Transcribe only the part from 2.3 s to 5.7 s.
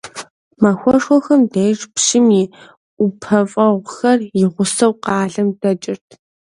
и ӀупэфӀэгъухэр и гъусэу къалэм